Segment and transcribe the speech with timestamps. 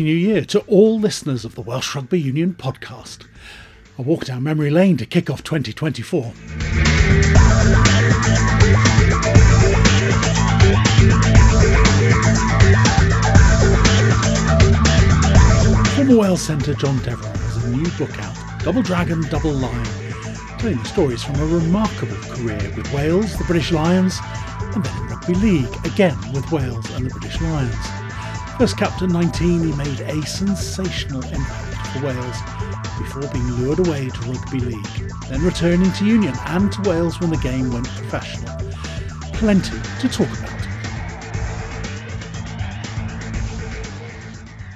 [0.00, 3.26] Happy New Year to all listeners of the Welsh Rugby Union podcast.
[3.98, 6.32] A walk down memory lane to kick off 2024.
[15.92, 19.84] Former Wales centre John Devereux has a new book out, Double Dragon, Double Lion,
[20.58, 24.18] telling the stories from a remarkable career with Wales, the British Lions,
[24.74, 27.99] and then Rugby League, again with Wales and the British Lions.
[28.60, 32.36] First captain 19, he made a sensational impact for Wales
[32.98, 37.30] before being lured away to Rugby League, then returning to Union and to Wales when
[37.30, 38.54] the game went professional.
[39.32, 40.60] Plenty to talk about.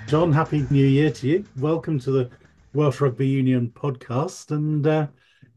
[0.08, 1.44] John, happy new year to you.
[1.58, 2.30] Welcome to the
[2.72, 4.50] Welsh Rugby Union podcast.
[4.50, 5.08] And uh,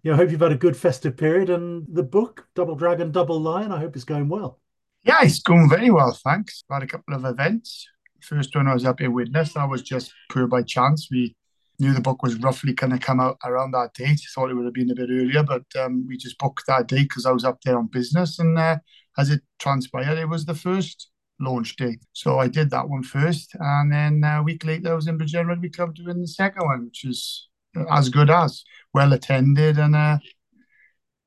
[0.04, 1.50] you know, I hope you've had a good festive period.
[1.50, 4.60] And the book, Double Dragon, Double Lion, I hope it's going well.
[5.04, 6.66] Yeah, it's going very well, thanks.
[6.70, 7.88] Had a couple of events
[8.22, 11.10] first one I was up here Widnes, that was just pure by chance.
[11.12, 11.36] We
[11.80, 14.22] knew the book was roughly going to come out around that date.
[14.34, 17.04] Thought it would have been a bit earlier, but um, we just booked that date
[17.04, 18.40] because I was up there on business.
[18.40, 18.78] And uh,
[19.18, 22.04] as it transpired, it was the first launch date.
[22.14, 23.56] So I did that one first.
[23.60, 26.86] And then a week later, I was in Bridgend Rugby Club doing the second one,
[26.86, 27.48] which is
[27.92, 30.20] as good as well attended and a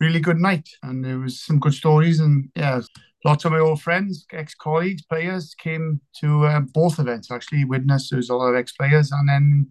[0.00, 0.68] really good night.
[0.82, 2.20] And there was some good stories.
[2.20, 2.80] And yeah,
[3.24, 7.30] lots of my old friends, ex-colleagues, players came to uh, both events.
[7.30, 9.68] Actually, Widnes there was a lot of ex-players, and then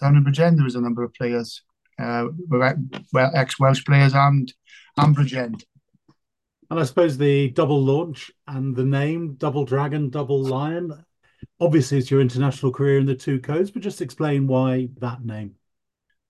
[0.00, 1.62] down in Bridgend there was a number of players,
[1.98, 4.52] uh, well, ex-Welsh players and
[4.96, 5.62] and Bridgend.
[6.70, 11.04] And I suppose the double launch and the name Double Dragon, Double Lion.
[11.58, 15.56] Obviously, it's your international career in the two codes, but just explain why that name.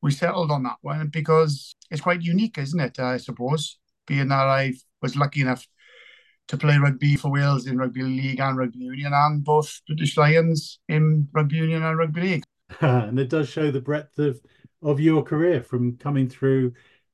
[0.03, 2.99] We settled on that one because it's quite unique, isn't it?
[2.99, 5.67] I suppose, being that I was lucky enough
[6.51, 10.81] to play rugby for Wales in rugby league and rugby union, and both British Lions
[10.89, 12.43] in rugby union and rugby league.
[12.81, 14.41] and it does show the breadth of
[14.83, 16.73] of your career from coming through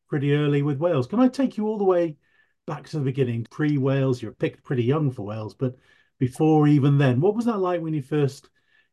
[0.08, 1.06] pretty early with Wales.
[1.06, 2.16] Can I take you all the way
[2.66, 4.22] back to the beginning, pre Wales?
[4.22, 5.76] You're picked pretty young for Wales, but
[6.19, 8.48] before even then, what was that like when you first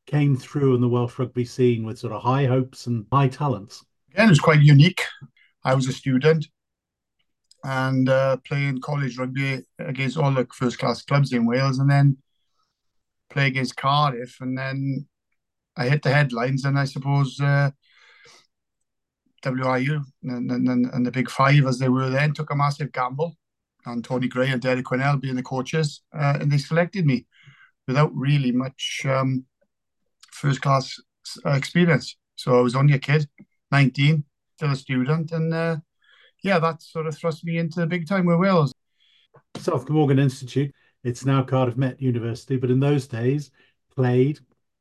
[0.08, 3.86] came through in the Welsh rugby scene with sort of high hopes and high talents?
[4.12, 5.04] Again, it was quite unique.
[5.64, 6.48] I was a student
[7.64, 12.18] and uh, playing college rugby against all the first class clubs in Wales, and then
[13.30, 15.08] play against Cardiff, and then
[15.76, 17.72] I hit the headlines, and I suppose uh,
[19.44, 23.38] WRU and, and, and, the Big Five, as they were then, took a massive gamble,
[23.86, 27.26] and Tony Gray and Derek Quinnell being the coaches, uh, and they selected me
[27.88, 29.46] without really much um,
[30.32, 31.00] first class
[31.46, 32.16] experience.
[32.36, 33.28] So I was only a kid,
[33.72, 34.24] 19,
[34.56, 35.78] still a student, and uh,
[36.44, 38.74] yeah, that sort of thrust me into the big time with Wales.
[39.58, 40.74] South Glamorgan Institute,
[41.04, 43.50] it's now Cardiff Met University, but in those days
[43.96, 44.40] played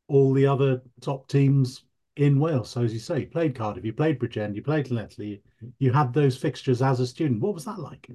[0.08, 1.84] all the other top teams
[2.16, 2.70] in Wales.
[2.70, 5.40] So as you say, you played Cardiff, you played Bridgend, you played Llanelli,
[5.78, 7.40] you had those fixtures as a student.
[7.40, 8.10] What was that like?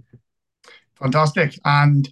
[0.96, 1.57] Fantastic.
[1.63, 2.12] And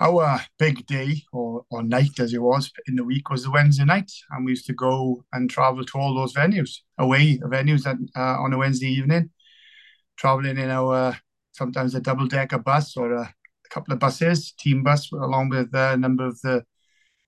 [0.00, 3.84] our big day or, or night as it was in the week was the Wednesday
[3.84, 4.10] night.
[4.30, 8.40] And we used to go and travel to all those venues, away venues that, uh,
[8.40, 9.30] on a Wednesday evening
[10.16, 11.16] traveling in our
[11.52, 13.34] sometimes a double decker bus or a,
[13.68, 16.64] couple of buses, team bus, along with a number of the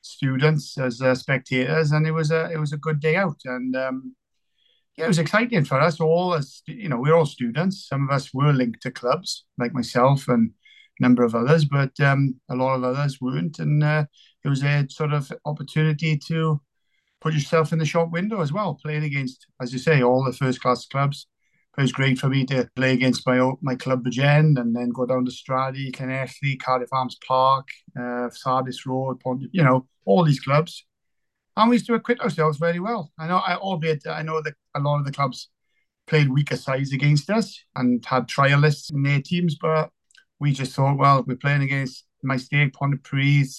[0.03, 3.75] students as uh, spectators, and it was a it was a good day out, and
[3.75, 4.15] um,
[4.97, 6.34] yeah, it was exciting for us all.
[6.34, 7.88] As you know, we're all students.
[7.88, 10.53] Some of us were linked to clubs, like myself and
[11.00, 14.05] a number of others, but um, a lot of others weren't, and uh,
[14.44, 16.60] it was a sort of opportunity to
[17.20, 20.32] put yourself in the shop window as well, playing against, as you say, all the
[20.32, 21.26] first class clubs
[21.78, 25.06] it was great for me to play against my my club Bridgend and then go
[25.06, 27.69] down to Stradi, Llanelli, Cardiff Arms Park,
[27.99, 30.84] uh, Sardis Road, Pont, you know, all these clubs.
[31.56, 33.12] And we used to acquit ourselves very well.
[33.17, 35.50] I know, I, albeit I know that a lot of the clubs
[36.09, 39.91] played weaker sides against us and had trialists in their teams, but
[40.41, 43.55] we just thought, well, we're playing against Maesteg, Pontypridd,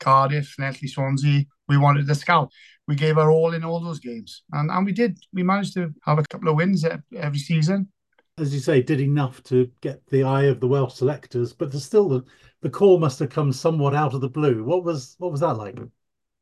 [0.00, 1.44] Cardiff, Llanelli, Swansea.
[1.68, 2.50] We wanted to scalp
[2.86, 5.18] we gave our all in all those games, and and we did.
[5.32, 6.84] We managed to have a couple of wins
[7.16, 7.88] every season.
[8.36, 11.84] As you say, did enough to get the eye of the Welsh selectors, but there's
[11.84, 12.24] still the,
[12.62, 14.64] the call must have come somewhat out of the blue.
[14.64, 15.76] What was what was that like?
[15.76, 15.90] Well,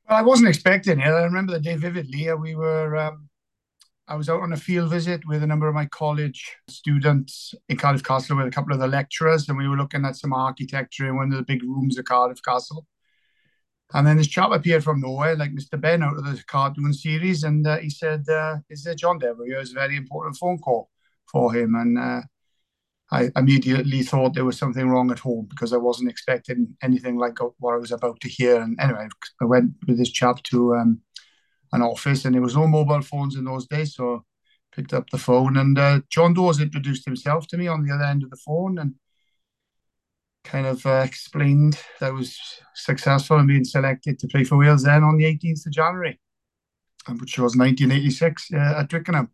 [0.09, 1.07] I wasn't expecting it.
[1.07, 2.33] I remember the day vividly.
[2.35, 2.97] We were.
[2.97, 3.29] Um,
[4.09, 7.77] I was out on a field visit with a number of my college students in
[7.77, 11.09] Cardiff Castle with a couple of the lecturers, and we were looking at some architecture
[11.09, 12.85] in one of the big rooms of Cardiff Castle.
[13.95, 15.81] And then this chap appeared from nowhere, like Mr.
[15.81, 19.57] Ben out of the cartoon series, and uh, he said, uh, "Is there John Devereux?"
[19.57, 20.91] It was a very important phone call
[21.31, 22.23] for him, and uh,
[23.11, 27.39] I immediately thought there was something wrong at home because I wasn't expecting anything like
[27.59, 28.61] what I was about to hear.
[28.61, 29.09] And anyway,
[29.41, 31.03] I went with this chap to um,
[31.73, 34.25] an office, and there was no mobile phones in those days, so
[34.75, 38.05] picked up the phone, and uh, John Dawes introduced himself to me on the other
[38.05, 38.95] end of the phone, and
[40.45, 42.39] kind of uh, explained that I was
[42.75, 46.21] successful in being selected to play for Wales then on the 18th of January,
[47.19, 49.31] which was 1986 uh, at Twickenham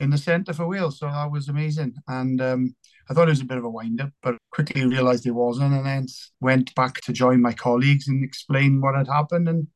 [0.00, 0.98] in the centre for Wales.
[0.98, 1.94] So that was amazing.
[2.08, 2.74] And um,
[3.08, 5.74] I thought it was a bit of a wind up, but quickly realised it wasn't.
[5.74, 6.06] And then
[6.40, 9.48] went back to join my colleagues and explain what had happened.
[9.48, 9.68] And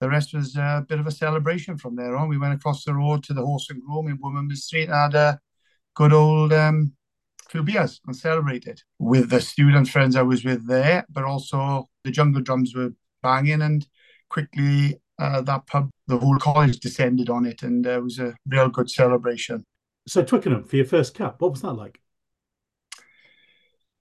[0.00, 2.28] the rest was a bit of a celebration from there on.
[2.28, 5.14] We went across the road to the Horse and Groom in Womanby Street and had
[5.14, 5.40] a
[5.94, 6.92] good old um,
[7.48, 12.10] few beers and celebrated with the student friends I was with there, but also the
[12.10, 12.90] jungle drums were
[13.22, 13.86] banging and
[14.28, 18.34] quickly uh, that pub, the whole college descended on it and uh, it was a
[18.48, 19.64] real good celebration.
[20.06, 22.00] So Twickenham for your first cap, what was that like?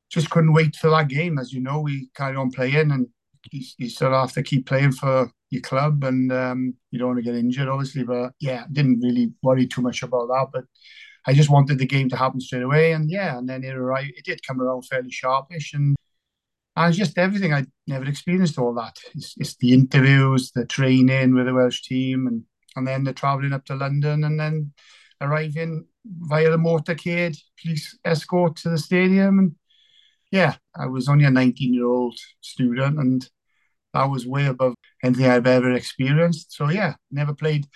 [0.09, 1.39] Just couldn't wait for that game.
[1.39, 3.07] As you know, we carried on playing and
[3.51, 7.09] you, you sort of have to keep playing for your club and um, you don't
[7.09, 8.03] want to get injured, obviously.
[8.03, 10.47] But yeah, didn't really worry too much about that.
[10.51, 10.65] But
[11.25, 12.91] I just wanted the game to happen straight away.
[12.91, 15.73] And yeah, and then it arrived, it did come around fairly sharpish.
[15.73, 15.95] And,
[16.91, 18.97] just everything I'd never experienced all that.
[19.13, 22.43] It's, it's the interviews, the training with the Welsh team, and,
[22.75, 24.73] and then the travelling up to London and then
[25.21, 29.37] arriving via the motorcade, police escort to the stadium.
[29.39, 29.55] And
[30.31, 33.29] yeah, I was only a 19 year old student and
[33.93, 34.73] that was way above
[35.03, 36.53] anything I've ever experienced.
[36.53, 37.67] So yeah, never played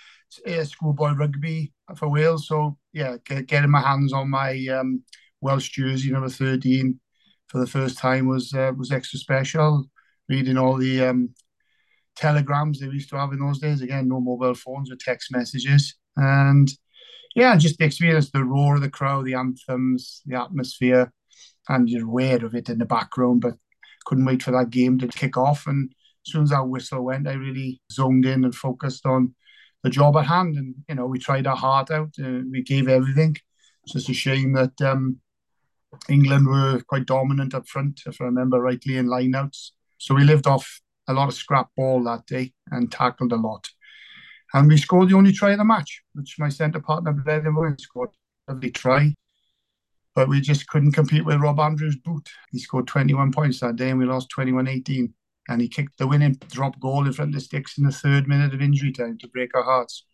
[0.64, 2.48] schoolboy rugby for Wales.
[2.48, 5.04] So yeah, get, getting my hands on my um,
[5.40, 6.98] Welsh jersey number 13
[7.46, 9.88] for the first time was uh, was extra special.
[10.28, 11.34] Reading all the um,
[12.16, 13.80] telegrams they used to have in those days.
[13.80, 15.94] Again, no mobile phones or text messages.
[16.16, 16.68] And
[17.36, 21.12] yeah, just the experience, the roar of the crowd, the anthems, the atmosphere,
[21.68, 23.54] and you're aware of it in the background, but
[24.06, 25.68] couldn't wait for that game to kick off.
[25.68, 25.90] And
[26.26, 29.34] as soon as that whistle went, I really zoned in and focused on
[29.82, 30.56] the job at hand.
[30.56, 32.14] And you know, we tried our heart out.
[32.22, 33.36] Uh, we gave everything.
[33.84, 35.20] It's just a shame that um,
[36.08, 39.70] England were quite dominant up front, if I remember rightly, in lineouts.
[39.98, 43.68] So we lived off a lot of scrap ball that day and tackled a lot.
[44.54, 47.82] And we scored the only try of the match, which my centre partner Bleddyn Williams
[47.82, 48.10] scored.
[48.46, 49.14] Lovely try.
[50.14, 52.28] But we just couldn't compete with Rob Andrew's boot.
[52.50, 55.12] He scored 21 points that day and we lost 21 18
[55.48, 58.28] and he kicked the winning drop goal in front of the sticks in the third
[58.28, 60.04] minute of injury time to break our hearts.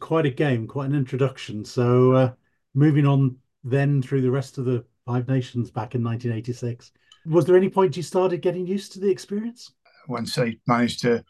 [0.00, 1.64] Quite a game, quite an introduction.
[1.64, 2.32] So, uh,
[2.74, 6.92] moving on then through the rest of the Five Nations back in 1986,
[7.26, 9.72] was there any point you started getting used to the experience?
[10.08, 11.24] Once I managed to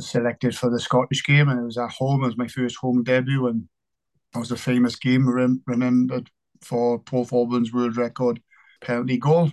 [0.00, 2.22] selected for the Scottish game, and it was at home.
[2.22, 3.68] It was my first home debut, and
[4.32, 8.40] that was a famous game rem- remembered for Paul Thorburn's world record
[8.80, 9.50] penalty goal.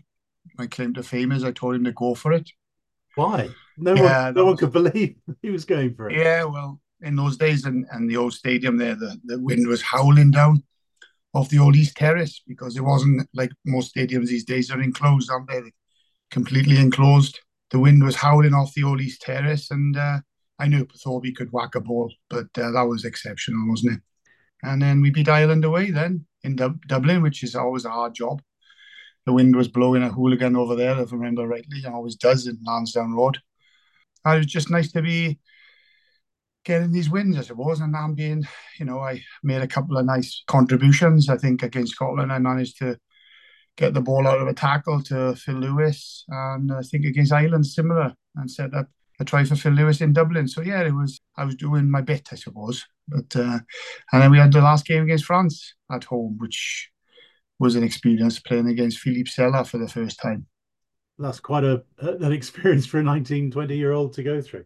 [0.58, 2.50] My claim to fame is I told him to go for it.
[3.20, 3.50] Why?
[3.78, 6.18] No yeah, one, no one could believe he was going for it.
[6.18, 9.82] Yeah, well, in those days, and in the old stadium there, the, the wind was
[9.82, 10.64] howling down
[11.34, 15.30] off the old East Terrace because it wasn't like most stadiums these days are enclosed,
[15.30, 15.62] aren't they?
[16.32, 17.40] Completely enclosed.
[17.72, 20.20] The wind was howling off the old East Terrace, and uh,
[20.58, 24.02] I knew Thorby could whack a ball, but uh, that was exceptional, wasn't it?
[24.64, 28.16] And then we beat Ireland away then in Dub- Dublin, which is always a hard
[28.16, 28.42] job
[29.26, 31.80] the wind was blowing a hooligan over there, if I remember rightly.
[31.80, 33.40] It always does in Lansdowne Road.
[34.26, 35.40] And it was just nice to be
[36.66, 37.80] getting these wins, I suppose.
[37.80, 38.48] And I'm being,
[38.80, 41.30] you know, I made a couple of nice contributions.
[41.30, 42.98] I think against Scotland, I managed to
[43.78, 46.26] get the ball out of a tackle to Phil Lewis.
[46.28, 48.88] And I think against Ireland, similar, and set up
[49.20, 50.48] a try for Phil Lewis in Dublin.
[50.48, 52.86] So yeah, it was I was doing my bit, I suppose.
[53.08, 53.60] But uh,
[54.12, 56.90] and then we had the last game against France at home, which
[57.60, 60.48] was an experience playing against Philippe Sella for the first time.
[61.18, 64.66] That's quite a an experience for a 19, 20 year old to go through.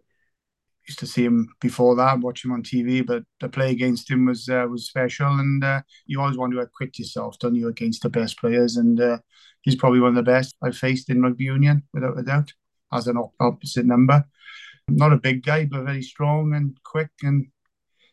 [0.88, 4.26] Used to see him before that, watch him on TV, but the play against him
[4.26, 8.04] was uh, was special, and uh, you always want to acquit yourself, don't you, against
[8.04, 8.76] the best players?
[8.76, 9.20] And uh,
[9.62, 12.52] he's probably one of the best I've faced in rugby union, without a doubt,
[12.92, 14.26] as an opposite number.
[14.90, 17.48] Not a big guy, but very strong and quick, and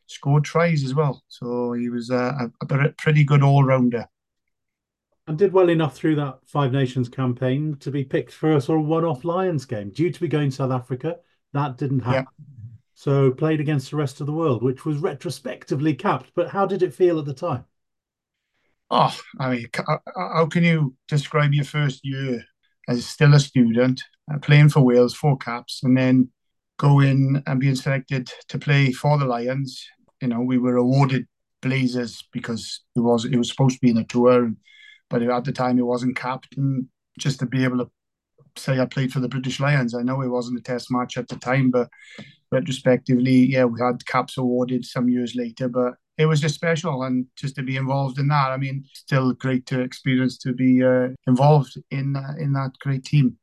[0.06, 1.24] scored tries as well.
[1.26, 4.06] So he was a, a pretty good all rounder
[5.30, 8.80] and did well enough through that Five Nations campaign to be picked for a sort
[8.80, 9.90] of one-off Lions game.
[9.90, 11.18] Due to be going to South Africa,
[11.52, 12.26] that didn't happen.
[12.36, 12.46] Yeah.
[12.94, 16.32] So played against the rest of the world, which was retrospectively capped.
[16.34, 17.64] But how did it feel at the time?
[18.90, 19.66] Oh, I mean,
[20.16, 22.42] how can you describe your first year
[22.88, 24.02] as still a student,
[24.34, 26.28] uh, playing for Wales, four caps, and then
[26.76, 29.86] go in and being selected to play for the Lions?
[30.20, 31.28] You know, we were awarded
[31.62, 34.46] blazers because it was it was supposed to be in a tour.
[34.46, 34.56] And
[35.10, 36.18] but at the time he wasn't.
[36.56, 36.86] And
[37.18, 37.90] just to be able to
[38.56, 41.28] say I played for the British Lions, I know it wasn't a test match at
[41.28, 41.90] the time, but
[42.50, 47.26] retrospectively, yeah, we had caps awarded some years later, but it was just special and
[47.36, 48.50] just to be involved in that.
[48.50, 53.04] I mean, still great to experience to be uh, involved in uh, in that great
[53.04, 53.36] team.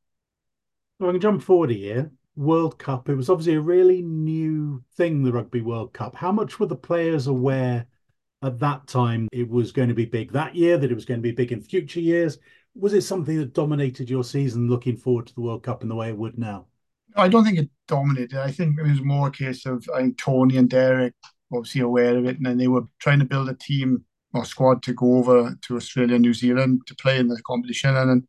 [1.00, 2.12] Well, I can jump forward a year.
[2.36, 3.10] World Cup.
[3.10, 6.16] It was obviously a really new thing, the Rugby World Cup.
[6.16, 7.88] How much were the players aware
[8.44, 11.20] at that time it was going to be big that year, that it was going
[11.20, 12.38] to be big in future years?
[12.76, 15.96] Was it something that dominated your season looking forward to the World Cup in the
[15.96, 16.68] way it would now?
[17.16, 18.38] I don't think it dominated.
[18.38, 21.14] I think it was more a case of I think Tony and Derek
[21.52, 24.04] obviously aware of it, and then they were trying to build a team
[24.34, 27.96] or squad to go over to Australia, and New Zealand to play in the competition.
[27.96, 28.28] And, and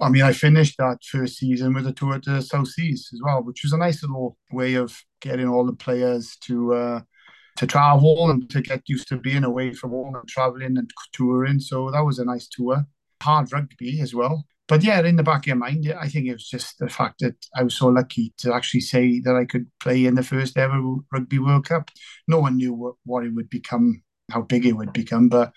[0.00, 3.20] I mean, I finished that first season with a tour to the South Seas as
[3.22, 7.00] well, which was a nice little way of getting all the players to uh,
[7.56, 11.60] to travel and to get used to being away from home and traveling and touring.
[11.60, 12.84] So that was a nice tour.
[13.22, 14.44] Hard rugby as well.
[14.68, 17.20] But yeah, in the back of your mind, I think it was just the fact
[17.20, 20.58] that I was so lucky to actually say that I could play in the first
[20.58, 20.80] ever
[21.12, 21.90] Rugby World Cup.
[22.26, 25.52] No one knew what, it would become, how big it would become, but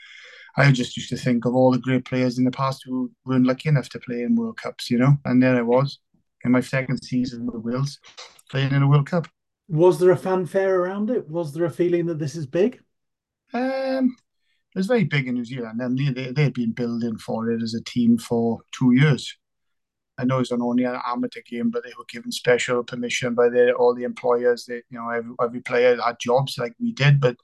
[0.58, 3.48] I just used to think of all the great players in the past who weren't
[3.48, 5.18] lucky enough to play in World Cups, you know.
[5.26, 6.00] And there I was
[6.44, 8.00] in my second season with Wales,
[8.52, 9.28] playing in a World Cup.
[9.70, 11.30] Was there a fanfare around it?
[11.30, 12.82] Was there a feeling that this is big?
[13.54, 14.16] Um,
[14.76, 17.76] it was very big in New Zealand, and they they'd been building for it as
[17.76, 19.38] a team for two years.
[20.18, 23.48] I know it's an only an amateur game, but they were given special permission by
[23.48, 24.66] the, all the employers.
[24.66, 27.38] That you know, every, every player had jobs like we did, but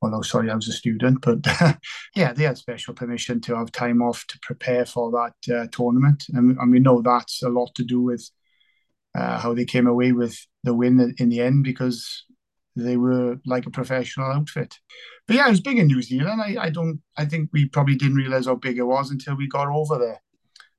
[0.00, 1.46] well, no, sorry, I was a student, but
[2.16, 6.24] yeah, they had special permission to have time off to prepare for that uh, tournament,
[6.32, 8.30] and, and, we know that's a lot to do with
[9.14, 12.24] uh, how they came away with the win in the end because
[12.76, 14.78] they were like a professional outfit.
[15.26, 16.40] But yeah, it was big in New Zealand.
[16.40, 19.48] I, I don't, I think we probably didn't realize how big it was until we
[19.48, 20.20] got over there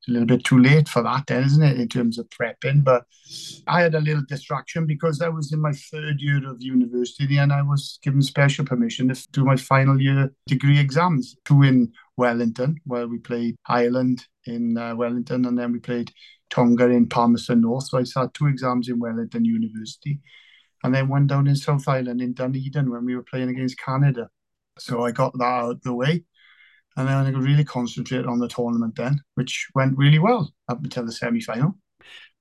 [0.01, 2.83] it's a little bit too late for that then, isn't it, in terms of prepping?
[2.83, 3.05] But
[3.67, 7.53] I had a little distraction because I was in my third year of university and
[7.53, 11.37] I was given special permission to do my final year degree exams.
[11.45, 16.11] Two in Wellington, where we played Ireland in uh, Wellington, and then we played
[16.51, 17.87] Tonga in Palmerston North.
[17.87, 20.19] So I sat two exams in Wellington University,
[20.83, 24.29] and then one down in South Island in Dunedin when we were playing against Canada.
[24.77, 26.25] So I got that out of the way
[26.97, 30.83] and then I could really concentrate on the tournament then, which went really well up
[30.83, 31.77] until the semi final.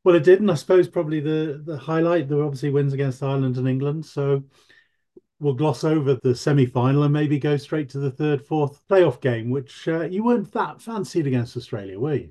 [0.02, 3.23] Well, it did, and I suppose probably the the highlight there were obviously wins against
[3.23, 4.07] Ireland and England.
[4.07, 4.45] So
[5.38, 9.21] we'll gloss over the semi final and maybe go straight to the third, fourth playoff
[9.21, 12.31] game, which uh, you weren't that fancied against Australia, were you?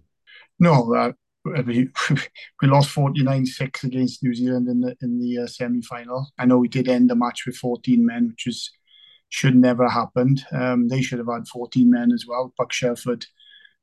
[0.60, 1.14] No, uh,
[1.46, 1.90] we,
[2.62, 6.28] we lost 49-6 against New Zealand in the in the uh, semi final.
[6.38, 8.72] I know we did end the match with 14 men, which was
[9.30, 10.44] should never happened.
[10.52, 12.54] Um, they should have had 14 men as well.
[12.58, 13.26] Buck Shelford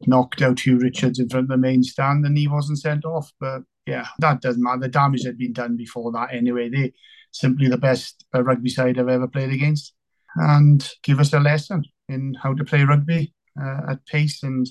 [0.07, 3.33] knocked out Huw Richards in front of the main stand and he wasn't sent off.
[3.41, 4.81] But yeah, that doesn't matter.
[4.81, 6.69] The damage had been done before that anyway.
[6.69, 6.93] They
[7.31, 9.95] simply the best uh, rugby side I've ever played against
[10.35, 14.67] and give us a lesson in how to play rugby uh, at pace and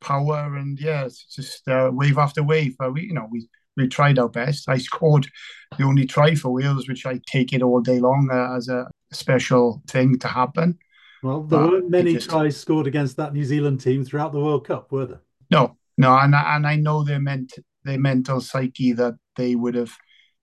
[0.00, 0.56] power.
[0.56, 2.76] And yeah, it's just uh, wave after wave.
[2.78, 4.68] But we, you know, we we tried our best.
[4.68, 5.28] I scored
[5.76, 8.88] the only try for Wales, which I take it all day long uh, as a
[9.12, 10.78] special thing to happen.
[11.22, 14.40] Well, there but weren't many just, tries scored against that New Zealand team throughout the
[14.40, 15.20] World Cup, were there?
[15.50, 19.92] No, no, and and I know their meant their mental psyche that they would have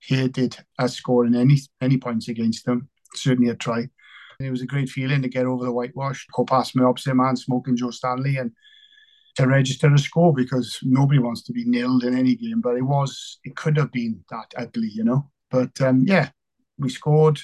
[0.00, 2.88] hated us scoring any any points against them.
[3.14, 3.88] Certainly a try.
[4.38, 7.36] It was a great feeling to get over the whitewash, go past my opposite man,
[7.36, 8.52] smoking Joe Stanley, and
[9.36, 12.60] to register a score because nobody wants to be nilled in any game.
[12.60, 15.30] But it was, it could have been that ugly, you know.
[15.50, 16.30] But um, yeah,
[16.78, 17.40] we scored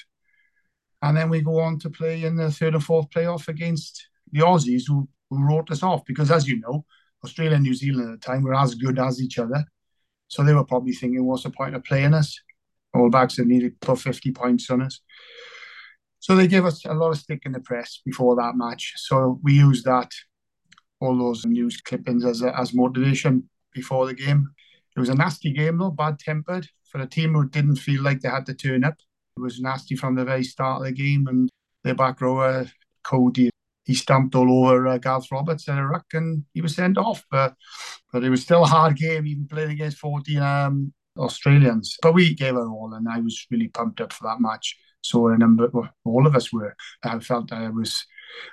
[1.03, 4.39] and then we go on to play in the third and fourth playoff against the
[4.39, 6.85] Aussies who, who wrote us off because, as you know,
[7.25, 9.65] Australia and New Zealand at the time were as good as each other.
[10.29, 12.39] So they were probably thinking, what's the point of playing us?
[12.93, 15.01] All Blacks have needed put 50 points on us.
[16.19, 18.93] So they gave us a lot of stick in the press before that match.
[18.95, 20.09] So we used that,
[21.03, 24.49] all those news clippings as, a, as motivation before the game.
[24.95, 28.21] It was a nasty game though, bad tempered for a team who didn't feel like
[28.21, 28.95] they had to turn up.
[29.37, 31.49] It was nasty from the very start of the game, and
[31.83, 32.67] their back rower,
[33.03, 33.49] Codey,
[33.85, 37.25] he stamped all over uh, Gareth Roberts in a ruck and he was sent off.
[37.29, 37.55] But,
[38.11, 41.97] but it was still a hard game, even playing against 14 um, Australians.
[42.01, 44.77] But we gave it all, and I was really pumped up for that match.
[45.01, 46.75] So a number, well, all of us were.
[47.03, 48.05] I felt I was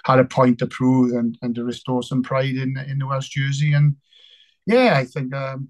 [0.04, 3.28] had a point to prove and, and to restore some pride in in the Welsh
[3.28, 3.72] jersey.
[3.72, 3.96] And
[4.66, 5.68] yeah, I think um,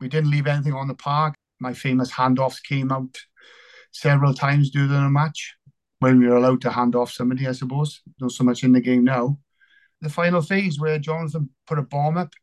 [0.00, 1.34] we didn't leave anything on the park.
[1.60, 3.16] My famous handoffs came out
[3.92, 5.54] several times during a match
[6.00, 8.02] when we were allowed to hand off somebody, I suppose.
[8.20, 9.38] Not so much in the game now.
[10.02, 12.34] The final phase where Jonathan put a bomb up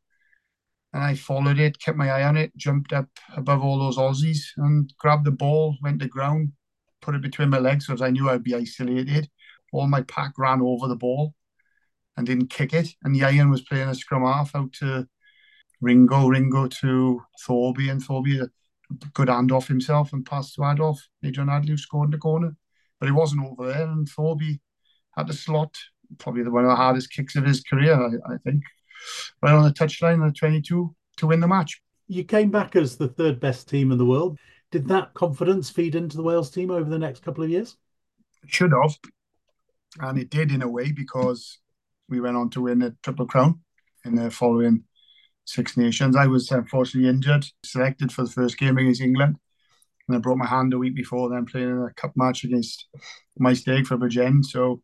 [0.94, 4.44] And I followed it, kept my eye on it, jumped up above all those Aussies
[4.58, 6.52] and grabbed the ball, went to ground,
[7.02, 9.28] put it between my legs because I knew I'd be isolated.
[9.74, 11.34] All my pack ran over the ball
[12.15, 12.96] and didn't kick it.
[13.03, 15.08] And Ian was playing a scrum half out to
[15.82, 18.50] Ringo, Ringo to Thorby, and Thorby a
[19.13, 21.06] good handoff himself and passed to Adolf.
[21.24, 22.56] Adrian Hadley scored in the corner.
[23.00, 24.62] But he wasn't over there, and Thorby
[25.18, 25.77] had the slot,
[26.20, 28.63] probably the one of the hardest kicks of his career, I, I think,
[29.42, 31.82] right on the touchline on the 22 to win the match.
[32.08, 34.38] You came back as the third best team in the world.
[34.72, 37.75] Did that confidence feed into the Wales team over the next couple of years?
[38.44, 38.98] It should have.
[40.00, 41.60] And it did in a way because
[42.10, 43.62] we went on to win the Triple Crown
[44.06, 44.84] in the following
[45.46, 46.16] Six Nations.
[46.16, 49.38] I was unfortunately injured, selected for the first game against England.
[50.08, 52.88] And I broke my hand a week before then playing in a cup match against
[53.40, 54.46] Maesteg for Bridgend.
[54.46, 54.82] So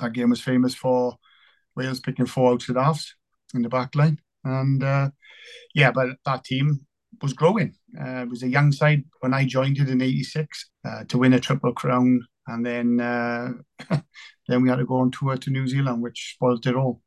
[0.00, 1.16] that game was famous for
[1.76, 3.14] Wales picking four outside halves
[3.54, 4.18] in the back line.
[4.44, 5.10] And uh,
[5.74, 6.86] yeah, but that team
[7.22, 7.74] was growing.
[7.98, 11.32] Uh, it was a young side when I joined it in '86 uh, to win
[11.34, 13.52] a triple crown, and then uh,
[14.48, 17.02] then we had to go on tour to New Zealand, which spoiled it all.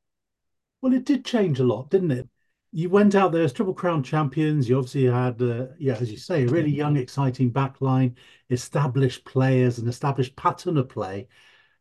[0.82, 2.30] Well, it did change a lot, didn't it?
[2.72, 4.70] You went out there as triple crown champions.
[4.70, 8.16] You obviously had, uh, yeah, as you say, a really young, exciting backline,
[8.50, 11.28] established players, an established pattern of play,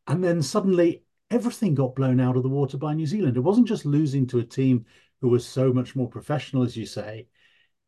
[0.09, 3.37] and then suddenly everything got blown out of the water by New Zealand.
[3.37, 4.85] It wasn't just losing to a team
[5.21, 7.29] who was so much more professional, as you say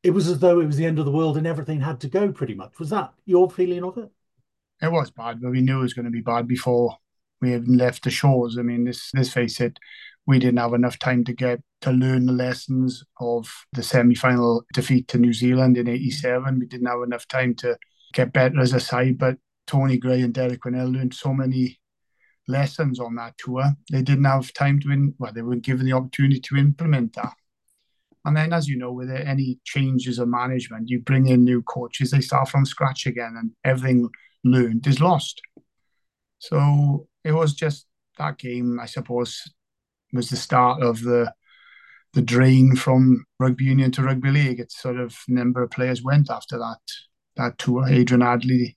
[0.02, 2.09] it was as though it was the end of the world and everything had to
[2.09, 2.79] go pretty much.
[2.79, 4.11] Was that your feeling of it?
[4.83, 6.97] It was bad, but we knew it was going to be bad before
[7.41, 8.59] we even left the shores.
[8.59, 9.79] I mean, this let's face it,
[10.27, 15.07] we didn't have enough time to get to learn the lessons of the semi-final defeat
[15.09, 16.59] to New Zealand in '87.
[16.59, 17.79] We didn't have enough time to
[18.12, 21.79] get better as a side, but Tony Gray and Derek Quinnell learned so many
[22.49, 23.65] lessons on that tour.
[23.91, 27.35] They didn't have time to, well, they weren't given the opportunity to implement that.
[28.25, 32.11] And then, as you know, with any changes of management, you bring in new coaches,
[32.11, 34.09] they start from scratch again, and everything
[34.44, 35.40] learned is lost.
[36.38, 37.87] So it was just
[38.18, 39.40] that game, I suppose,
[40.12, 41.33] was the start of the
[42.14, 44.61] the drain from rugby union to rugby league.
[44.61, 46.81] It's sort of number of players went after that
[47.37, 47.88] that tour.
[47.88, 48.76] Adrian Hadley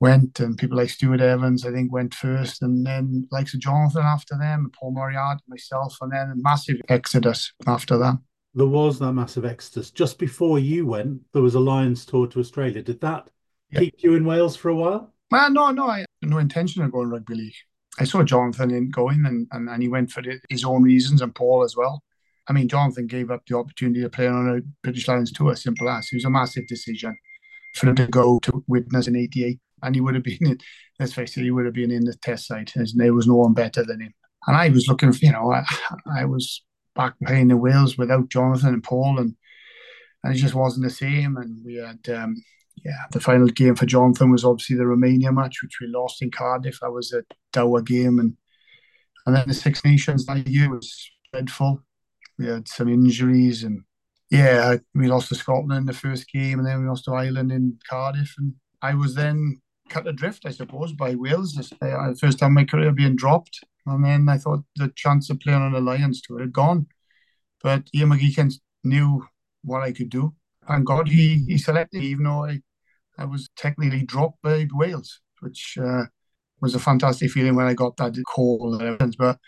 [0.00, 4.04] went, and people like Stuart Evans, I think, went first, and then likes of Jonathan
[4.04, 8.18] after them, Paul Moriarty, myself, and then a massive exodus after that.
[8.54, 9.90] There was that massive exodus.
[9.90, 12.82] Just before you went, there was a Lions tour to Australia.
[12.82, 13.28] Did that.
[13.74, 15.12] Keep you in Wales for a while?
[15.30, 17.54] Well, no, no, I had no intention of going rugby league.
[18.00, 21.34] I saw Jonathan in going, and, and, and he went for his own reasons, and
[21.34, 22.02] Paul as well.
[22.48, 25.88] I mean, Jonathan gave up the opportunity to play on a British Lions tour, simple
[25.90, 26.08] as.
[26.10, 27.16] It was a massive decision
[27.74, 30.58] for him to go to Widnes in 88 and he would have been, in,
[30.98, 32.72] let's face it, he would have been in the test side.
[32.74, 34.14] There was no one better than him.
[34.46, 35.64] And I was looking, for, you know, I,
[36.10, 39.36] I was back playing the Wales without Jonathan and Paul, and
[40.24, 41.36] and it just wasn't the same.
[41.36, 42.36] And we had, um,
[42.84, 46.30] yeah, the final game for Jonathan was obviously the Romania match, which we lost in
[46.30, 46.78] Cardiff.
[46.80, 48.36] That was a dour game, and
[49.26, 51.82] and then the Six Nations that year was dreadful.
[52.38, 53.82] We had some injuries, and
[54.30, 57.52] yeah, we lost to Scotland in the first game, and then we lost to Ireland
[57.52, 61.72] in Cardiff, and I was then cut adrift, I suppose, by Wales.
[61.80, 63.60] Uh, first time my career being dropped.
[63.86, 66.86] And then I thought the chance of playing on the Lions tour had gone.
[67.62, 68.52] But Ian McGeechan
[68.84, 69.26] knew
[69.64, 70.34] what I could do.
[70.66, 72.60] Thank God he, he selected me, even though I,
[73.18, 76.04] I was technically dropped by Wales, which uh,
[76.60, 78.78] was a fantastic feeling when I got that call.
[79.18, 79.38] But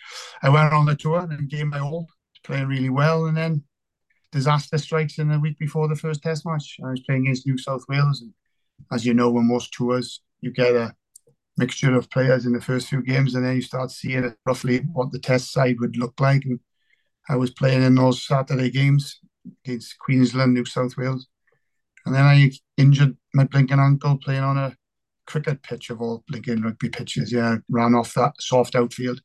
[0.42, 2.08] I went on the tour and gave my all,
[2.44, 3.26] playing really well.
[3.26, 3.64] And then
[4.32, 6.76] disaster strikes in the week before the first test match.
[6.84, 8.22] I was playing against New South Wales.
[8.22, 8.32] And
[8.92, 10.94] as you know, when most tours, you get a
[11.56, 15.12] mixture of players in the first few games, and then you start seeing roughly what
[15.12, 16.44] the test side would look like.
[16.44, 16.58] And
[17.28, 19.20] I was playing in those Saturday games
[19.64, 21.26] against Queensland, New South Wales,
[22.06, 24.76] and then I injured my blinking ankle playing on a
[25.26, 27.32] cricket pitch of all blinking rugby pitches.
[27.32, 29.20] Yeah, ran off that soft outfield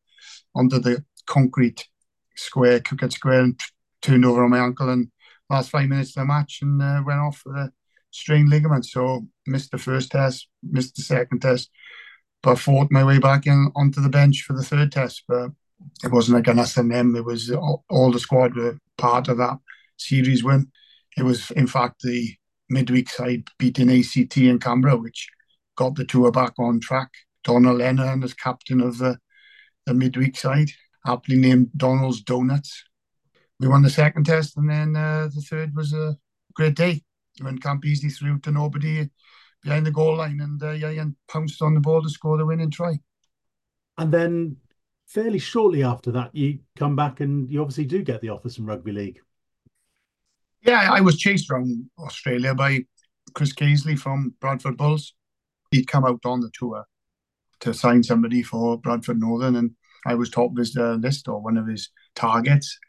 [0.54, 1.88] onto the concrete
[2.36, 3.60] square, cricket square, and
[4.02, 4.90] turned over on my ankle.
[4.90, 5.10] And
[5.50, 7.72] last five minutes of the match, and uh, went off with a
[8.12, 8.86] strained ligament.
[8.86, 11.70] So missed the first test, missed the second test,
[12.44, 15.24] but fought my way back in onto the bench for the third test.
[15.28, 15.52] But
[16.04, 17.16] it wasn't like an us and them.
[17.16, 19.58] It was all, all the squad were part of that
[19.98, 20.72] series win.
[21.18, 22.36] It was in fact the
[22.70, 25.30] midweek side beating ACT in Canberra, which
[25.76, 27.10] got the tour back on track.
[27.44, 29.20] Donal Lenihan as captain of the,
[29.86, 30.70] the midweek side,
[31.06, 32.84] aptly named Donal's Donuts.
[33.60, 36.18] We won the second test, and then uh, the third was a
[36.56, 37.04] great day
[37.42, 39.10] when Campese threw to nobody
[39.62, 42.72] behind the goal line and uh, Ian pounced on the ball to score the winning
[42.72, 43.00] try.
[43.98, 44.58] And then
[45.08, 48.66] fairly shortly after that, you come back and you obviously do get the offer from
[48.68, 49.20] rugby league.
[50.66, 52.86] Yeah, I was chased around Australia by
[53.36, 55.14] Chris Caisley from Bradford Bulls.
[55.70, 56.86] He'd come out on the tour
[57.60, 59.72] to sign somebody for Bradford Northern, and
[60.08, 62.80] I was top of his uh, list or one of his targets.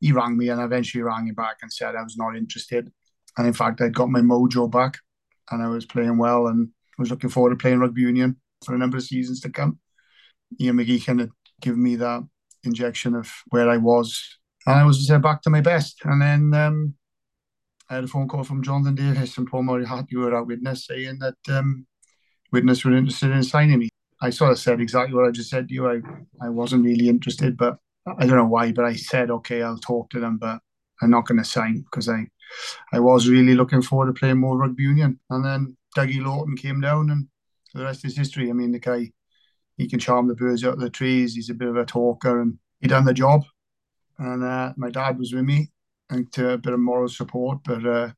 [0.00, 2.90] He rang me and eventually rang him back and said I was not interested.
[3.36, 4.96] And in fact, I'd got my mojo back
[5.50, 8.78] and I was playing well and was looking forward to playing rugby union for a
[8.78, 9.78] number of seasons to come.
[10.58, 12.26] Ian McGee kind of gave me that
[12.64, 14.38] injection of where I was.
[14.66, 15.98] And I was uh, back to my best.
[16.04, 16.94] And then um,
[17.88, 20.86] I had a phone call from Jonathan Davies and Paul Moriarty, you were at Widnes,
[20.86, 21.86] saying that um,
[22.52, 23.88] Widnes were interested in signing me.
[24.20, 25.88] I sort of said exactly what I just said to you.
[25.88, 26.00] I,
[26.42, 30.10] I wasn't really interested, but I don't know why, but I said, okay, I'll talk
[30.10, 30.60] to them, but
[31.02, 32.26] I'm not going to sign because I,
[32.92, 35.20] I was really looking forward to playing more rugby union.
[35.30, 37.28] And then Dougie Laughton came down, and
[37.74, 38.48] the rest is history.
[38.48, 39.12] I mean, the guy,
[39.76, 41.34] he can charm the birds out of the trees.
[41.34, 43.44] He's a bit of a talker, and he done the job.
[44.18, 45.70] And uh, my dad was with me,
[46.10, 47.58] and to a bit of moral support.
[47.64, 48.12] But uh,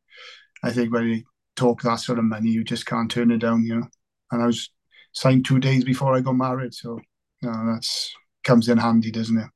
[0.62, 1.22] I think when you
[1.56, 3.86] talk that sort of money, you just can't turn it down, you know.
[4.30, 4.70] And I was
[5.12, 7.00] signed two days before I got married, so
[7.42, 9.48] you know, that's comes in handy, doesn't it?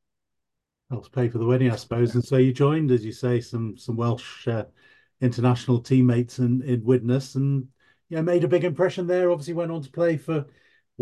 [0.91, 2.15] Helps pay for the wedding, I suppose.
[2.15, 4.65] And so you joined, as you say, some some Welsh uh,
[5.21, 7.69] international teammates in in Widnes, and
[8.09, 9.31] yeah, made a big impression there.
[9.31, 10.45] Obviously, went on to play for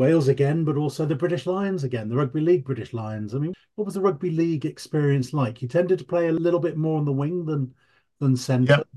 [0.00, 3.34] Wales again, but also the British Lions again, the Rugby League British Lions.
[3.34, 5.60] I mean, what was the Rugby League experience like?
[5.60, 7.74] You tended to play a little bit more on the wing than
[8.18, 8.76] than centre.
[8.78, 8.88] Yep.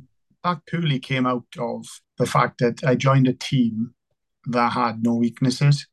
[0.46, 1.86] That purely came out of
[2.18, 3.94] the fact that I joined a team
[4.46, 5.86] that had no weaknesses.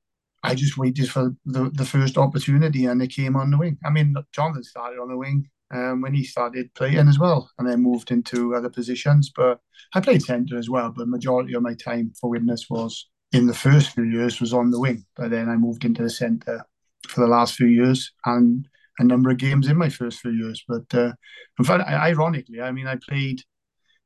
[0.44, 3.79] I just waited for the, the first opportunity and it came on the wing.
[3.85, 7.68] I mean, Jonathan started on the wing um, when he started playing as well and
[7.68, 9.33] then moved into other positions.
[9.35, 9.59] But
[9.92, 13.55] I played centre as well, but majority of my time for Widnes was in the
[13.55, 15.05] first few years was on the wing.
[15.16, 16.64] But then I moved into the centre
[17.09, 18.66] for the last few years and
[18.99, 20.62] a number of games in my first few years.
[20.69, 21.12] But uh,
[21.59, 23.43] in fact, ironically, I mean, I played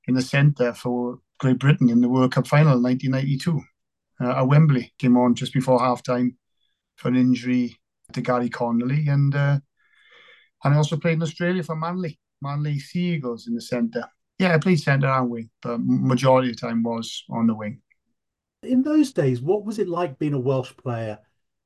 [0.06, 3.60] in the centre for Great Britain in the World Cup final in 1992
[4.20, 4.92] uh, at Wembley.
[4.98, 6.36] Came on just before half time
[6.96, 7.76] for an injury
[8.12, 9.08] to Gary Connolly.
[9.08, 9.58] And, uh,
[10.62, 14.06] and I also played in Australia for Manly, Manly Sea Eagles in the centre.
[14.38, 17.80] Yeah, I played centre and wing, but majority of the time was on the wing.
[18.64, 21.18] In those days, what was it like being a Welsh player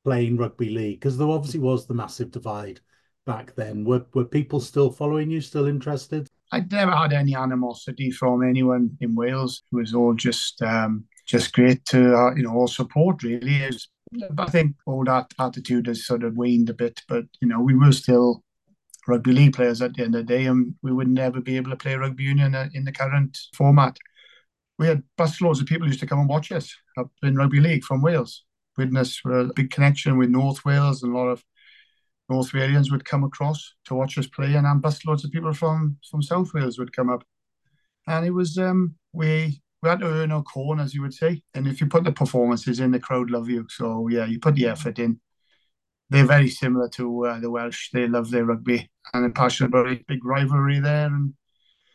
[0.04, 1.00] playing rugby league?
[1.00, 2.80] Because there obviously was the massive divide
[3.26, 3.84] back then.
[3.84, 6.28] Were were people still following you, still interested?
[6.50, 9.62] I never had any animosity from anyone in Wales.
[9.70, 13.22] It was all just um, just great to uh, you know all support.
[13.22, 13.88] Really, is
[14.38, 17.74] I think all that attitude has sort of waned a bit, but you know we
[17.74, 18.42] were still
[19.06, 21.70] rugby league players at the end of the day, and we would never be able
[21.70, 23.98] to play rugby union in the current format.
[24.78, 27.84] We had busloads of people used to come and watch us up in rugby league
[27.84, 28.44] from Wales.
[28.76, 31.44] Widnes were a big connection with North Wales, and a lot of
[32.28, 35.98] North Walians would come across to watch us play, and then busloads of people from
[36.10, 37.24] from South Wales would come up,
[38.06, 41.42] and it was um, we we had to earn our corn, as you would say.
[41.54, 43.66] And if you put the performances in, the crowd love you.
[43.68, 45.20] So yeah, you put the effort in.
[46.10, 47.90] They're very similar to uh, the Welsh.
[47.92, 50.06] They love their rugby and they're passionate about it.
[50.06, 51.34] Big rivalry there, and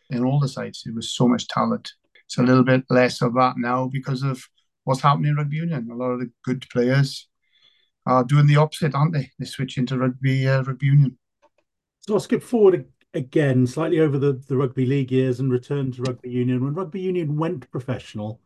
[0.09, 1.93] in all the sides, it was so much talent.
[2.33, 4.43] It's a little bit less of that now because of
[4.85, 5.87] what's happening in rugby union.
[5.91, 7.29] A lot of the good players
[8.07, 9.29] are doing the opposite, aren't they?
[9.37, 11.19] They switch into rugby uh, rugby union.
[11.99, 16.01] So I'll skip forward again, slightly over the, the rugby league years and return to
[16.01, 16.63] rugby union.
[16.63, 18.41] When rugby union went professional,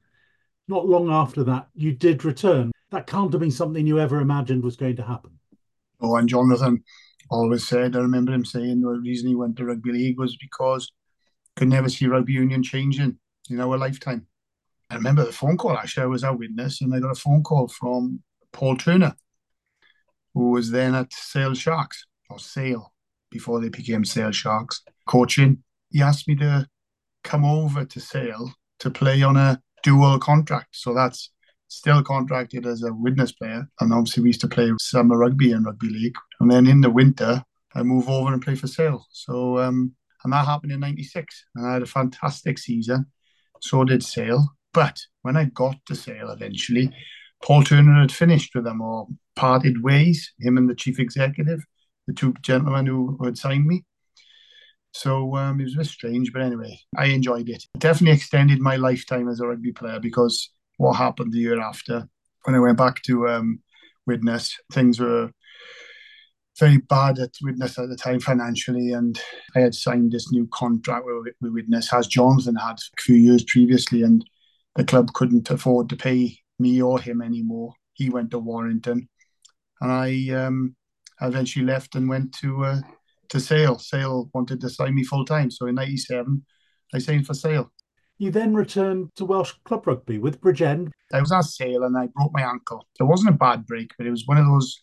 [0.67, 2.73] not long after that, you did return.
[2.91, 5.39] That can't have been something you ever imagined was going to happen.
[6.01, 6.83] Oh, and Jonathan
[7.29, 10.91] always said, I remember him saying the reason he went to rugby league was because
[11.55, 13.17] could never see rugby union changing
[13.49, 14.27] in our lifetime.
[14.89, 17.43] I remember the phone call actually, I was at Widnes and I got a phone
[17.43, 18.21] call from
[18.53, 19.15] Paul Turner,
[20.33, 22.93] who was then at Sale Sharks or Sale
[23.29, 25.63] before they became Sale Sharks coaching.
[25.89, 26.67] He asked me to
[27.23, 30.69] come over to Sale to play on a dual contract.
[30.71, 31.31] So that's
[31.67, 33.67] still contracted as a Widnes player.
[33.79, 36.15] And obviously, we used to play summer rugby and rugby league.
[36.39, 37.43] And then in the winter,
[37.75, 39.05] I move over and play for Sale.
[39.11, 41.45] So, um, and that happened in 96.
[41.55, 43.05] And I had a fantastic season.
[43.61, 44.47] So did Sale.
[44.73, 46.91] But when I got to Sale eventually,
[47.43, 51.61] Paul Turner had finished with them or parted ways, him and the chief executive
[52.07, 53.83] the two gentlemen who, had signed me.
[54.93, 57.63] So um, it was a bit strange, but anyway, I enjoyed it.
[57.75, 57.79] it.
[57.79, 62.07] Definitely extended my lifetime as a rugby player because what happened the year after,
[62.45, 63.59] when I went back to um,
[64.07, 65.31] Widnes, things were
[66.59, 69.19] very bad at Widnes at the time financially, and
[69.55, 73.43] I had signed this new contract with, with Widnes, as Jonathan had a few years
[73.43, 74.27] previously, and
[74.75, 77.73] the club couldn't afford to pay me or him anymore.
[77.93, 79.07] He went to Warrington,
[79.81, 80.75] and I um,
[81.21, 82.81] eventually left and went to uh,
[83.29, 83.79] to Sale.
[83.79, 86.45] Sale wanted to sign me full time, so in '97
[86.93, 87.71] I signed for Sale.
[88.19, 90.89] You then returned to Welsh club rugby with Bridgend.
[91.13, 92.87] I was at Sale and I broke my ankle.
[92.99, 94.79] It wasn't a bad break, but it was one of those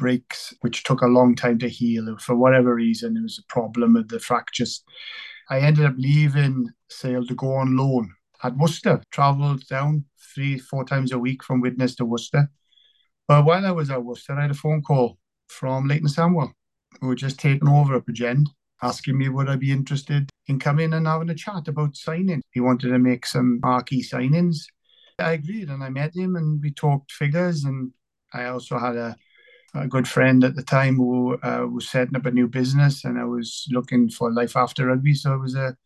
[0.00, 2.16] breaks which took a long time to heal.
[2.18, 4.82] For whatever reason, it was a problem with the fractures.
[5.50, 10.84] I ended up leaving Sale to go on loan at Worcester, travelled down three, four
[10.84, 12.50] times a week from Widnes to Worcester.
[13.28, 16.52] But while I was at Worcester, I had a phone call from Leighton Samuel,
[17.00, 18.46] who had just taken over at Bridgend,
[18.82, 22.42] asking me would I be interested in coming and having a chat about signing.
[22.52, 24.64] He wanted to make some marquee signings.
[25.18, 27.64] I agreed and I met him and we talked figures.
[27.64, 27.92] And
[28.32, 29.16] I also had a,
[29.74, 33.18] a good friend at the time who uh, was setting up a new business and
[33.18, 35.14] I was looking for life after rugby.
[35.14, 35.76] So it was a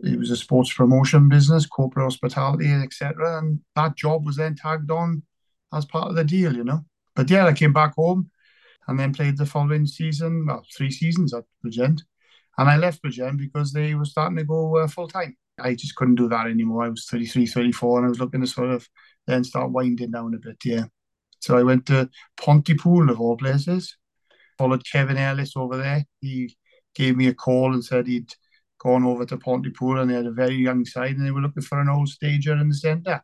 [0.00, 3.38] it was a sports promotion business, corporate hospitality, etc.
[3.38, 5.22] And that job was then tagged on
[5.72, 6.84] as part of the deal, you know.
[7.14, 8.30] But yeah, I came back home
[8.88, 12.02] and then played the following season, well, three seasons at Bridgend.
[12.58, 15.36] And I left Bridgend because they were starting to go uh, full time.
[15.58, 16.84] I just couldn't do that anymore.
[16.84, 18.88] I was 33, 34, and I was looking to sort of
[19.26, 20.84] then start winding down a bit, yeah.
[21.42, 22.08] So I went to
[22.40, 23.96] Pontypool, of all places,
[24.56, 26.04] followed Kevin Ellis over there.
[26.20, 26.56] He
[26.94, 28.32] gave me a call and said he'd
[28.78, 31.62] gone over to Pontypool and they had a very young side and they were looking
[31.62, 33.20] for an old stager in the centre.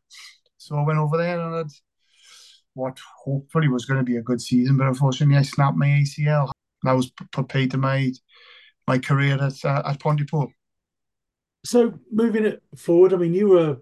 [0.57, 1.69] So I went over there and had
[2.75, 6.51] what hopefully was going to be a good season, but unfortunately I snapped my ACL.
[6.83, 8.13] That was put paid to my
[8.89, 10.51] my career at uh, at Pontypool.
[11.65, 13.79] So moving it forward, I mean, you were a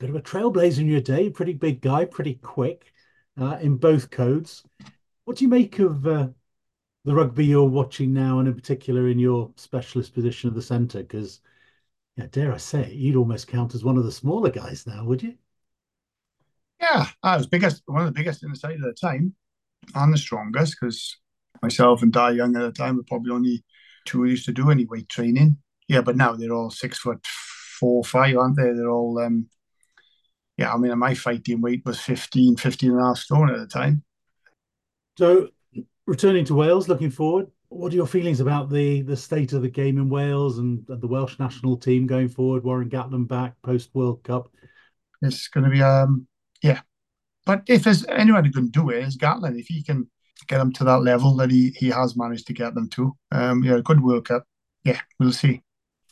[0.00, 2.92] bit of a trailblazer in your day, pretty big guy, pretty quick
[3.40, 4.62] uh, in both codes.
[5.24, 6.28] What do you make of uh,
[7.04, 11.02] the rugby you're watching now, and in particular in your specialist position of the centre?
[11.02, 11.40] Because,
[12.16, 15.22] yeah, dare I say, you'd almost count as one of the smaller guys now, would
[15.22, 15.34] you?
[16.80, 19.34] Yeah, I was biggest, one of the biggest in the side at the time,
[19.94, 20.76] and the strongest.
[20.80, 21.16] Because
[21.62, 23.64] myself and Dai Young at the time were probably only
[24.04, 25.58] two who used to do any weight training.
[25.88, 27.24] Yeah, but now they're all six foot
[27.78, 28.72] four, five, aren't they?
[28.72, 29.48] They're all, um,
[30.56, 33.66] yeah, I mean, my fighting weight was 15, 15 and a half stone at the
[33.66, 34.02] time.
[35.18, 35.48] So
[36.06, 39.68] returning to Wales, looking forward, what are your feelings about the the state of the
[39.68, 42.64] game in Wales and, the Welsh national team going forward?
[42.64, 44.50] Warren Gatland back post World Cup.
[45.22, 46.26] It's going to be um
[46.62, 46.80] yeah,
[47.46, 49.58] but if there's anyone who can do it, it's Gatland.
[49.58, 50.08] If he can
[50.48, 53.62] get them to that level that he he has managed to get them to, um
[53.62, 54.44] yeah, good World Cup.
[54.84, 55.62] Yeah, we'll see.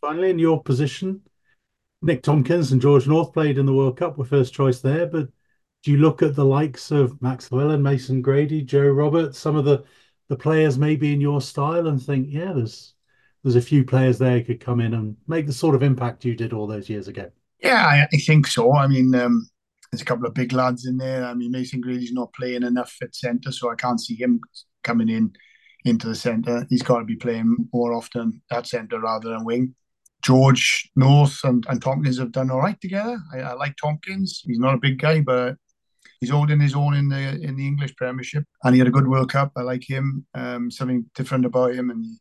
[0.00, 1.20] Finally, in your position,
[2.02, 5.28] Nick Tompkins and George North played in the World Cup, were first choice there, but
[5.82, 9.64] do you look at the likes of Max Llewellyn, Mason Grady, Joe Roberts, some of
[9.64, 9.84] the
[10.28, 12.94] the players maybe in your style, and think, yeah, there's
[13.42, 16.24] there's a few players there who could come in and make the sort of impact
[16.24, 17.30] you did all those years ago.
[17.62, 18.74] Yeah, I, I think so.
[18.74, 19.48] I mean, um,
[19.90, 21.24] there's a couple of big lads in there.
[21.24, 24.40] I mean, Mason Grady's not playing enough at centre, so I can't see him
[24.84, 25.32] coming in
[25.84, 26.66] into the centre.
[26.68, 29.74] He's got to be playing more often at centre rather than wing.
[30.22, 33.18] George North and, and Tompkins have done all right together.
[33.32, 34.42] I, I like Tompkins.
[34.44, 35.56] He's not a big guy, but
[36.20, 39.08] he's holding his own in the in the English Premiership, and he had a good
[39.08, 39.52] World Cup.
[39.56, 40.26] I like him.
[40.34, 42.18] Um, something different about him, and he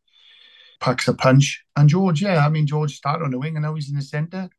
[0.80, 1.64] packs a punch.
[1.76, 4.02] And George, yeah, I mean George started on the wing, and now he's in the
[4.02, 4.50] centre.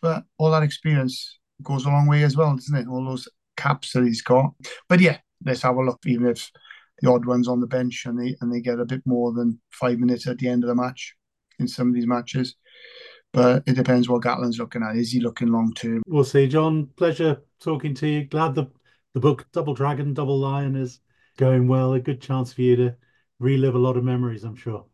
[0.00, 2.88] But all that experience goes a long way as well, doesn't it?
[2.88, 4.54] All those caps that he's got.
[4.88, 6.00] But yeah, let's have a look.
[6.06, 6.50] Even if
[7.00, 9.60] the odd ones on the bench and they and they get a bit more than
[9.72, 11.16] five minutes at the end of the match
[11.60, 12.56] in some of these matches.
[13.32, 14.96] But it depends what Gatland's looking at.
[14.96, 16.02] Is he looking long term?
[16.06, 16.48] We'll see.
[16.48, 18.24] John, pleasure talking to you.
[18.24, 18.66] Glad the
[19.14, 21.00] the book Double Dragon, Double Lion is
[21.36, 21.92] going well.
[21.94, 22.96] A good chance for you to
[23.38, 24.86] relive a lot of memories, I'm sure.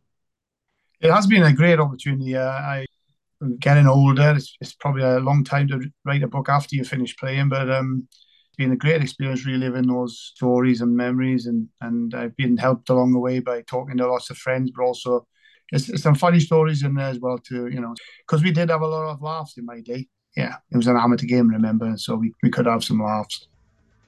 [1.00, 2.36] It has been a great opportunity.
[2.36, 2.86] Uh, I
[3.58, 4.34] getting older.
[4.36, 7.70] It's, it's, probably a long time to write a book after you finish playing, but
[7.70, 12.56] um, it's been a great experience reliving those stories and memories, and and I've been
[12.56, 15.26] helped along the way by talking to lots of friends, but also
[15.72, 17.68] it's, some funny stories in there as well too.
[17.68, 17.94] You know,
[18.26, 20.08] because we did have a lot of laughs in my day.
[20.36, 23.48] Yeah, it was an amateur game, remember, so we, we could have some laughs.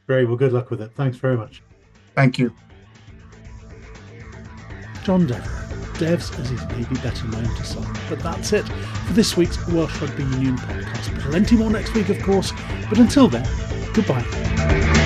[0.07, 0.27] Great.
[0.27, 0.93] Well, good luck with it.
[0.95, 1.63] Thanks very much.
[2.15, 2.53] Thank you.
[5.05, 5.59] John Devereux.
[5.99, 7.85] Devs, as he's maybe better known to some.
[8.09, 11.19] But that's it for this week's Welsh Rugby Union podcast.
[11.23, 12.53] Plenty more next week, of course.
[12.89, 13.47] But until then,
[13.93, 14.97] goodbye.